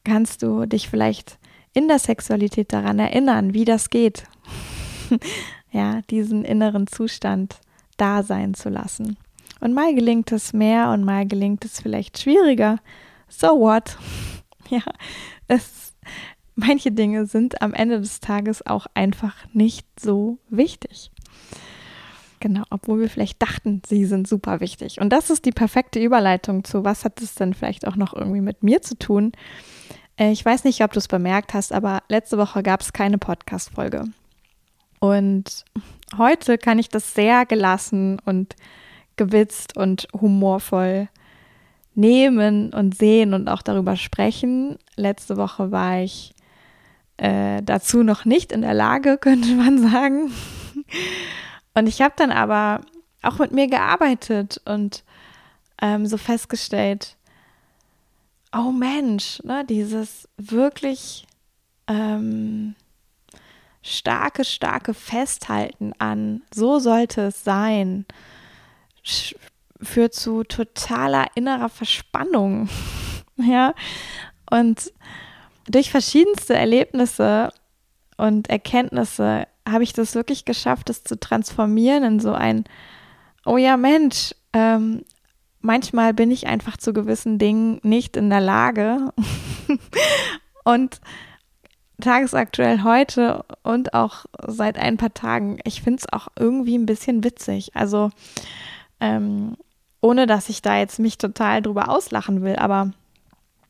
kannst 0.03 0.41
du 0.43 0.65
dich 0.65 0.89
vielleicht 0.89 1.37
in 1.73 1.87
der 1.87 1.99
Sexualität 1.99 2.73
daran 2.73 2.99
erinnern, 2.99 3.53
wie 3.53 3.65
das 3.65 3.89
geht. 3.89 4.25
ja, 5.71 6.01
diesen 6.09 6.43
inneren 6.43 6.87
Zustand 6.87 7.59
da 7.97 8.23
sein 8.23 8.53
zu 8.53 8.69
lassen. 8.69 9.17
Und 9.59 9.73
mal 9.73 9.93
gelingt 9.93 10.31
es 10.31 10.53
mehr 10.53 10.89
und 10.89 11.03
mal 11.03 11.25
gelingt 11.27 11.63
es 11.65 11.79
vielleicht 11.79 12.19
schwieriger. 12.19 12.79
So 13.29 13.59
what? 13.59 13.97
ja, 14.69 14.83
es, 15.47 15.93
manche 16.55 16.91
Dinge 16.91 17.25
sind 17.25 17.61
am 17.61 17.73
Ende 17.73 17.99
des 17.99 18.19
Tages 18.19 18.65
auch 18.65 18.87
einfach 18.95 19.35
nicht 19.53 19.87
so 19.99 20.39
wichtig. 20.49 21.11
Genau, 22.41 22.63
obwohl 22.71 22.99
wir 22.99 23.09
vielleicht 23.09 23.39
dachten, 23.39 23.83
sie 23.85 24.03
sind 24.05 24.27
super 24.27 24.59
wichtig. 24.61 24.99
Und 24.99 25.13
das 25.13 25.29
ist 25.29 25.45
die 25.45 25.51
perfekte 25.51 25.99
Überleitung 25.99 26.63
zu, 26.63 26.83
was 26.83 27.05
hat 27.05 27.21
es 27.21 27.35
denn 27.35 27.53
vielleicht 27.53 27.87
auch 27.87 27.95
noch 27.95 28.15
irgendwie 28.15 28.41
mit 28.41 28.63
mir 28.63 28.81
zu 28.81 28.97
tun? 28.97 29.31
Äh, 30.17 30.31
ich 30.31 30.43
weiß 30.43 30.63
nicht, 30.63 30.83
ob 30.83 30.91
du 30.91 30.97
es 30.97 31.07
bemerkt 31.07 31.53
hast, 31.53 31.71
aber 31.71 32.01
letzte 32.09 32.39
Woche 32.39 32.63
gab 32.63 32.81
es 32.81 32.93
keine 32.93 33.19
Podcast-Folge. 33.19 34.05
Und 34.99 35.65
heute 36.17 36.57
kann 36.57 36.79
ich 36.79 36.89
das 36.89 37.13
sehr 37.13 37.45
gelassen 37.45 38.17
und 38.25 38.55
gewitzt 39.17 39.77
und 39.77 40.07
humorvoll 40.19 41.09
nehmen 41.93 42.73
und 42.73 42.97
sehen 42.97 43.35
und 43.35 43.49
auch 43.49 43.61
darüber 43.61 43.97
sprechen. 43.97 44.79
Letzte 44.95 45.37
Woche 45.37 45.71
war 45.71 45.99
ich 45.99 46.33
äh, 47.17 47.61
dazu 47.61 48.01
noch 48.01 48.25
nicht 48.25 48.51
in 48.51 48.61
der 48.63 48.73
Lage, 48.73 49.17
könnte 49.21 49.53
man 49.53 49.77
sagen. 49.77 50.31
Und 51.73 51.87
ich 51.87 52.01
habe 52.01 52.13
dann 52.17 52.31
aber 52.31 52.81
auch 53.21 53.39
mit 53.39 53.51
mir 53.51 53.67
gearbeitet 53.67 54.61
und 54.65 55.03
ähm, 55.81 56.05
so 56.05 56.17
festgestellt, 56.17 57.17
oh 58.55 58.71
Mensch, 58.71 59.41
ne, 59.43 59.65
dieses 59.65 60.27
wirklich 60.37 61.25
ähm, 61.87 62.75
starke, 63.81 64.43
starke 64.43 64.93
Festhalten 64.93 65.93
an, 65.97 66.41
so 66.53 66.79
sollte 66.79 67.21
es 67.27 67.43
sein, 67.43 68.05
führt 69.81 70.13
zu 70.13 70.43
totaler 70.43 71.27
innerer 71.35 71.69
Verspannung. 71.69 72.69
ja. 73.37 73.73
Und 74.49 74.91
durch 75.67 75.89
verschiedenste 75.89 76.53
Erlebnisse 76.55 77.51
und 78.17 78.49
Erkenntnisse 78.49 79.47
habe 79.67 79.83
ich 79.83 79.93
das 79.93 80.15
wirklich 80.15 80.45
geschafft, 80.45 80.89
das 80.89 81.03
zu 81.03 81.19
transformieren 81.19 82.03
in 82.03 82.19
so 82.19 82.33
ein, 82.33 82.65
oh 83.45 83.57
ja, 83.57 83.77
Mensch, 83.77 84.33
ähm, 84.53 85.03
manchmal 85.61 86.13
bin 86.13 86.31
ich 86.31 86.47
einfach 86.47 86.77
zu 86.77 86.93
gewissen 86.93 87.37
Dingen 87.37 87.79
nicht 87.83 88.17
in 88.17 88.29
der 88.29 88.41
Lage. 88.41 89.13
und 90.63 90.99
tagesaktuell 92.01 92.83
heute 92.83 93.45
und 93.63 93.93
auch 93.93 94.25
seit 94.47 94.77
ein 94.77 94.97
paar 94.97 95.13
Tagen, 95.13 95.59
ich 95.63 95.81
finde 95.81 95.99
es 95.99 96.11
auch 96.11 96.27
irgendwie 96.37 96.77
ein 96.77 96.87
bisschen 96.87 97.23
witzig. 97.23 97.75
Also, 97.75 98.09
ähm, 98.99 99.55
ohne 100.01 100.25
dass 100.25 100.49
ich 100.49 100.61
da 100.61 100.77
jetzt 100.77 100.99
mich 100.99 101.19
total 101.19 101.61
drüber 101.61 101.89
auslachen 101.89 102.41
will, 102.41 102.55
aber 102.55 102.91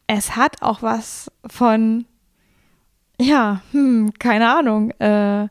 es 0.08 0.36
hat 0.36 0.62
auch 0.62 0.82
was 0.82 1.32
von, 1.46 2.06
ja, 3.20 3.62
hm, 3.72 4.14
keine 4.18 4.54
Ahnung. 4.54 4.92
Äh, 4.92 5.48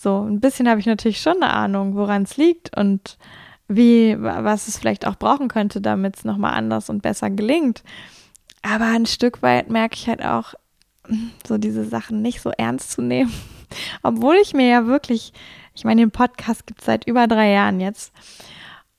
so, 0.00 0.22
ein 0.22 0.38
bisschen 0.38 0.68
habe 0.68 0.78
ich 0.78 0.86
natürlich 0.86 1.20
schon 1.20 1.42
eine 1.42 1.52
Ahnung, 1.52 1.96
woran 1.96 2.22
es 2.22 2.36
liegt 2.36 2.76
und 2.76 3.18
wie, 3.66 4.16
was 4.16 4.68
es 4.68 4.78
vielleicht 4.78 5.04
auch 5.08 5.16
brauchen 5.16 5.48
könnte, 5.48 5.80
damit 5.80 6.18
es 6.18 6.24
nochmal 6.24 6.54
anders 6.54 6.88
und 6.88 7.02
besser 7.02 7.30
gelingt. 7.30 7.82
Aber 8.62 8.84
ein 8.84 9.06
Stück 9.06 9.42
weit 9.42 9.70
merke 9.70 9.96
ich 9.96 10.08
halt 10.08 10.24
auch, 10.24 10.54
so 11.44 11.58
diese 11.58 11.84
Sachen 11.84 12.22
nicht 12.22 12.40
so 12.40 12.50
ernst 12.56 12.92
zu 12.92 13.02
nehmen. 13.02 13.34
Obwohl 14.04 14.36
ich 14.36 14.54
mir 14.54 14.68
ja 14.68 14.86
wirklich, 14.86 15.32
ich 15.74 15.82
meine, 15.82 16.02
den 16.02 16.12
Podcast 16.12 16.68
gibt 16.68 16.78
es 16.78 16.86
seit 16.86 17.04
über 17.08 17.26
drei 17.26 17.50
Jahren 17.50 17.80
jetzt. 17.80 18.12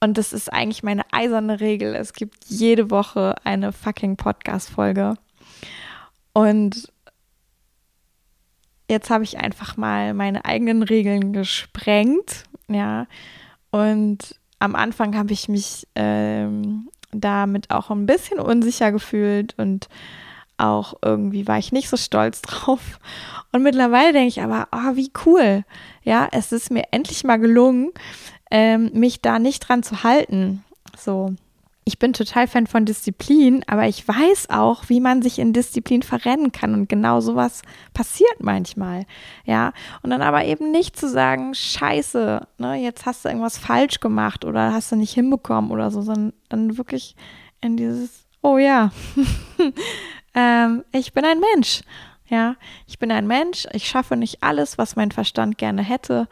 Und 0.02 0.18
das 0.18 0.34
ist 0.34 0.52
eigentlich 0.52 0.84
meine 0.84 1.04
eiserne 1.14 1.62
Regel. 1.62 1.96
Es 1.96 2.12
gibt 2.12 2.44
jede 2.48 2.92
Woche 2.92 3.36
eine 3.46 3.72
fucking 3.72 4.18
Podcast-Folge. 4.18 5.14
Und 6.34 6.92
jetzt 8.90 9.10
habe 9.10 9.24
ich 9.24 9.38
einfach 9.38 9.78
mal 9.78 10.14
meine 10.14 10.46
eigenen 10.46 10.84
Regeln 10.84 11.32
gesprengt. 11.32 12.46
Ja. 12.68 13.08
Und 13.72 14.36
am 14.60 14.76
Anfang 14.76 15.16
habe 15.16 15.32
ich 15.32 15.48
mich 15.48 15.88
ähm, 15.96 16.90
damit 17.12 17.70
auch 17.72 17.90
ein 17.92 18.06
bisschen 18.06 18.40
unsicher 18.40 18.92
gefühlt 18.92 19.58
und 19.58 19.88
auch 20.58 20.94
irgendwie 21.02 21.48
war 21.48 21.58
ich 21.58 21.72
nicht 21.72 21.90
so 21.90 21.98
stolz 21.98 22.42
drauf. 22.42 23.00
Und 23.52 23.64
mittlerweile 23.64 24.14
denke 24.14 24.28
ich 24.28 24.42
aber, 24.42 24.68
oh, 24.72 24.96
wie 24.96 25.12
cool. 25.26 25.64
Ja, 26.04 26.28
es 26.32 26.52
ist 26.52 26.72
mir 26.72 26.84
endlich 26.92 27.24
mal 27.24 27.38
gelungen, 27.38 27.92
ähm, 28.52 28.92
mich 28.94 29.22
da 29.22 29.40
nicht 29.40 29.60
dran 29.60 29.84
zu 29.84 30.04
halten. 30.04 30.64
So. 30.98 31.34
Ich 31.90 31.98
bin 31.98 32.14
total 32.14 32.46
Fan 32.46 32.68
von 32.68 32.86
Disziplin, 32.86 33.64
aber 33.66 33.88
ich 33.88 34.08
weiß 34.08 34.52
auch, 34.52 34.90
wie 34.90 35.00
man 35.00 35.24
sich 35.24 35.40
in 35.40 35.54
Disziplin 35.54 36.04
verrennen 36.04 36.52
kann. 36.52 36.76
Und 36.76 36.88
genau 36.88 37.20
sowas 37.20 37.64
passiert 37.96 38.44
manchmal. 38.44 39.08
Ja. 39.44 39.74
Und 40.04 40.12
dann 40.12 40.22
aber 40.22 40.46
eben 40.46 40.70
nicht 40.70 40.96
zu 40.96 41.10
sagen, 41.10 41.56
scheiße, 41.56 42.46
ne, 42.60 42.76
jetzt 42.76 43.08
hast 43.08 43.26
du 43.26 43.30
irgendwas 43.30 43.58
falsch 43.58 44.02
gemacht 44.02 44.46
oder 44.46 44.72
hast 44.72 44.92
du 44.92 44.98
nicht 44.98 45.16
hinbekommen 45.16 45.72
oder 45.72 45.90
so, 45.90 46.04
sondern 46.04 46.34
dann 46.48 46.78
wirklich 46.78 47.16
in 47.60 47.76
dieses, 47.76 48.28
oh 48.44 48.60
ja, 48.60 48.92
ähm, 50.36 50.84
ich 50.92 51.14
bin 51.14 51.26
ein 51.26 51.40
Mensch. 51.40 51.82
Ja, 52.28 52.56
ich 52.86 53.00
bin 53.00 53.12
ein 53.12 53.26
Mensch, 53.26 53.66
ich 53.74 53.88
schaffe 53.88 54.16
nicht 54.16 54.44
alles, 54.44 54.78
was 54.78 54.96
mein 54.96 55.10
Verstand 55.10 55.58
gerne 55.58 55.82
hätte. 55.82 56.28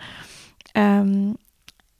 Ähm, 0.76 1.40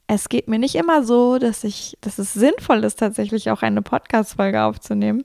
es 0.08 0.30
geht 0.30 0.48
mir 0.48 0.58
nicht 0.58 0.74
immer 0.74 1.04
so, 1.04 1.38
dass 1.38 1.62
ich, 1.64 1.96
dass 2.00 2.18
es 2.18 2.32
sinnvoll 2.32 2.82
ist, 2.82 2.98
tatsächlich 2.98 3.50
auch 3.50 3.62
eine 3.62 3.82
Podcast-Folge 3.82 4.64
aufzunehmen. 4.64 5.22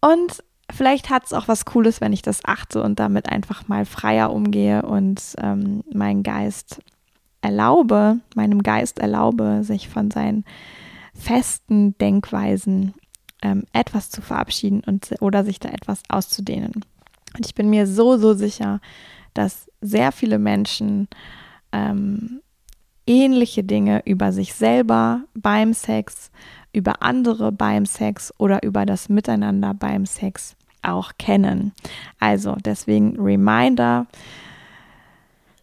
Und 0.00 0.42
vielleicht 0.70 1.10
hat 1.10 1.26
es 1.26 1.32
auch 1.32 1.46
was 1.46 1.64
Cooles, 1.64 2.00
wenn 2.00 2.12
ich 2.12 2.20
das 2.20 2.44
achte 2.44 2.82
und 2.82 2.98
damit 2.98 3.30
einfach 3.30 3.68
mal 3.68 3.86
freier 3.86 4.32
umgehe 4.32 4.82
und 4.82 5.22
ähm, 5.38 5.84
meinen 5.92 6.24
Geist 6.24 6.80
erlaube, 7.40 8.18
meinem 8.34 8.64
Geist 8.64 8.98
erlaube, 8.98 9.60
sich 9.62 9.88
von 9.88 10.10
seinen 10.10 10.44
festen 11.14 11.96
Denkweisen 11.98 12.94
ähm, 13.42 13.62
etwas 13.72 14.10
zu 14.10 14.22
verabschieden 14.22 14.82
und 14.84 15.14
oder 15.20 15.44
sich 15.44 15.60
da 15.60 15.68
etwas 15.68 16.02
auszudehnen. 16.08 16.72
Und 17.36 17.46
ich 17.46 17.54
bin 17.54 17.70
mir 17.70 17.86
so, 17.86 18.16
so 18.16 18.34
sicher, 18.34 18.80
dass 19.34 19.70
sehr 19.80 20.10
viele 20.10 20.40
Menschen 20.40 21.06
ähm, 21.70 22.40
ähnliche 23.08 23.64
Dinge 23.64 24.02
über 24.04 24.32
sich 24.32 24.54
selber 24.54 25.22
beim 25.34 25.72
Sex, 25.72 26.30
über 26.72 27.02
andere 27.02 27.50
beim 27.50 27.86
Sex 27.86 28.32
oder 28.38 28.62
über 28.62 28.86
das 28.86 29.08
Miteinander 29.08 29.74
beim 29.74 30.06
Sex 30.06 30.54
auch 30.82 31.12
kennen. 31.18 31.72
Also 32.20 32.54
deswegen 32.64 33.18
Reminder, 33.18 34.06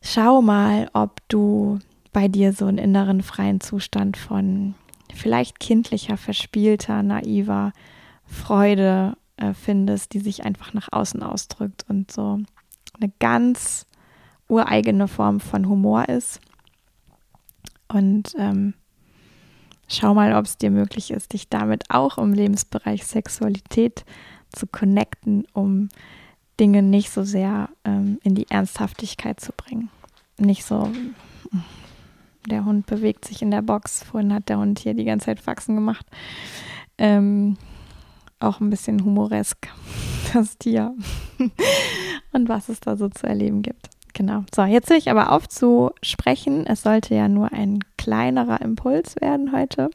schau 0.01 0.41
mal, 0.41 0.89
ob 0.93 1.21
du 1.29 1.79
bei 2.11 2.27
dir 2.27 2.51
so 2.51 2.65
einen 2.65 2.79
inneren 2.79 3.21
freien 3.21 3.61
Zustand 3.61 4.17
von 4.17 4.73
vielleicht 5.13 5.59
kindlicher, 5.59 6.17
verspielter, 6.17 7.03
naiver 7.03 7.71
Freude 8.25 9.15
äh, 9.37 9.53
findest, 9.53 10.13
die 10.13 10.19
sich 10.19 10.43
einfach 10.43 10.73
nach 10.73 10.89
außen 10.91 11.21
ausdrückt 11.21 11.85
und 11.87 12.11
so 12.11 12.39
eine 12.99 13.11
ganz 13.19 13.85
ureigene 14.47 15.07
Form 15.07 15.39
von 15.39 15.67
Humor 15.67 16.09
ist. 16.09 16.39
Und 17.87 18.35
ähm, 18.37 18.73
schau 19.87 20.13
mal, 20.13 20.33
ob 20.33 20.45
es 20.45 20.57
dir 20.57 20.71
möglich 20.71 21.11
ist, 21.11 21.33
dich 21.33 21.49
damit 21.49 21.83
auch 21.89 22.17
im 22.17 22.33
Lebensbereich 22.33 23.05
Sexualität 23.05 24.05
zu 24.51 24.67
connecten, 24.67 25.45
um 25.53 25.89
Dinge 26.59 26.81
nicht 26.81 27.11
so 27.11 27.23
sehr 27.23 27.69
ähm, 27.83 28.19
in 28.23 28.35
die 28.35 28.49
Ernsthaftigkeit 28.49 29.39
zu 29.39 29.51
bringen. 29.51 29.89
Nicht 30.37 30.65
so, 30.65 30.89
der 32.49 32.65
Hund 32.65 32.85
bewegt 32.85 33.25
sich 33.25 33.41
in 33.41 33.51
der 33.51 33.61
Box. 33.61 34.03
Vorhin 34.03 34.33
hat 34.33 34.49
der 34.49 34.59
Hund 34.59 34.79
hier 34.79 34.93
die 34.93 35.05
ganze 35.05 35.27
Zeit 35.27 35.39
Faxen 35.39 35.75
gemacht. 35.75 36.05
Ähm, 36.97 37.57
auch 38.39 38.59
ein 38.59 38.69
bisschen 38.69 39.03
humoresk, 39.03 39.67
das 40.33 40.57
Tier. 40.57 40.93
Und 42.31 42.49
was 42.49 42.69
es 42.69 42.79
da 42.79 42.97
so 42.97 43.09
zu 43.09 43.27
erleben 43.27 43.61
gibt. 43.61 43.89
Genau. 44.15 44.45
So, 44.55 44.63
jetzt 44.63 44.89
höre 44.89 44.97
ich 44.97 45.11
aber 45.11 45.33
auf 45.33 45.47
zu 45.49 45.91
sprechen. 46.01 46.65
Es 46.65 46.83
sollte 46.83 47.13
ja 47.13 47.27
nur 47.27 47.51
ein 47.51 47.79
kleinerer 47.97 48.61
Impuls 48.61 49.17
werden 49.19 49.51
heute. 49.51 49.89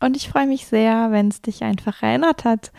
Und 0.00 0.16
ich 0.16 0.30
freue 0.30 0.46
mich 0.46 0.66
sehr, 0.66 1.12
wenn 1.12 1.28
es 1.28 1.42
dich 1.42 1.62
einfach 1.62 2.02
erinnert 2.02 2.44
hat, 2.44 2.72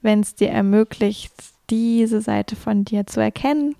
wenn 0.00 0.20
es 0.20 0.34
dir 0.34 0.48
ermöglicht, 0.48 1.34
diese 1.68 2.22
Seite 2.22 2.56
von 2.56 2.86
dir 2.86 3.06
zu 3.06 3.20
erkennen, 3.20 3.76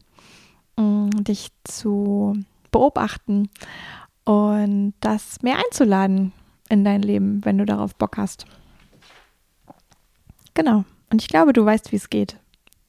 mm, 0.77 1.09
dich 1.25 1.51
zu 1.65 2.35
beobachten 2.71 3.49
und 4.25 4.93
das 5.01 5.41
mehr 5.41 5.57
einzuladen 5.57 6.33
in 6.69 6.85
dein 6.85 7.01
Leben, 7.01 7.43
wenn 7.47 7.57
du 7.57 7.65
darauf 7.65 7.95
Bock 7.95 8.19
hast. 8.19 8.45
Genau. 10.53 10.85
Und 11.11 11.23
ich 11.23 11.29
glaube, 11.29 11.55
du 11.55 11.65
weißt, 11.65 11.91
wie 11.91 11.97
es 11.97 12.11
geht. 12.11 12.37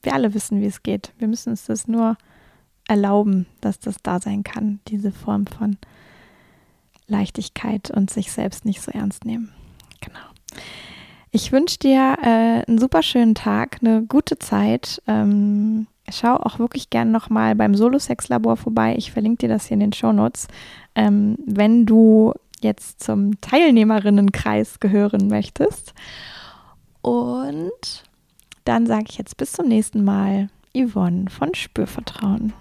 Wir 0.03 0.13
alle 0.13 0.33
wissen, 0.33 0.59
wie 0.59 0.65
es 0.65 0.83
geht. 0.83 1.13
Wir 1.19 1.29
müssen 1.29 1.51
uns 1.51 1.65
das 1.65 1.87
nur 1.87 2.17
erlauben, 2.87 3.45
dass 3.61 3.79
das 3.79 3.97
da 4.03 4.19
sein 4.19 4.43
kann, 4.43 4.79
diese 4.87 5.11
Form 5.11 5.47
von 5.47 5.77
Leichtigkeit 7.07 7.91
und 7.91 8.09
sich 8.09 8.31
selbst 8.31 8.65
nicht 8.65 8.81
so 8.81 8.91
ernst 8.91 9.25
nehmen. 9.25 9.51
Genau. 10.01 10.19
Ich 11.31 11.51
wünsche 11.51 11.79
dir 11.79 12.17
äh, 12.21 12.63
einen 12.67 12.77
super 12.77 13.03
schönen 13.03 13.35
Tag, 13.35 13.79
eine 13.81 14.03
gute 14.03 14.39
Zeit. 14.39 15.01
Ähm, 15.07 15.87
schau 16.09 16.35
auch 16.37 16.59
wirklich 16.59 16.89
gerne 16.89 17.11
nochmal 17.11 17.55
beim 17.55 17.75
Solo-Sex-Labor 17.75 18.57
vorbei. 18.57 18.95
Ich 18.97 19.11
verlinke 19.11 19.39
dir 19.39 19.49
das 19.49 19.65
hier 19.65 19.75
in 19.75 19.81
den 19.81 19.93
Show 19.93 20.13
Notes. 20.13 20.47
Ähm, 20.95 21.37
wenn 21.45 21.85
du 21.85 22.33
jetzt 22.61 23.03
zum 23.03 23.39
Teilnehmerinnenkreis 23.41 24.79
gehören 24.79 25.27
möchtest. 25.27 25.93
Und 27.01 28.03
dann 28.63 28.87
sage 28.87 29.05
ich 29.09 29.17
jetzt 29.17 29.37
bis 29.37 29.51
zum 29.51 29.67
nächsten 29.67 30.03
Mal, 30.03 30.49
Yvonne 30.75 31.29
von 31.29 31.53
Spürvertrauen. 31.53 32.53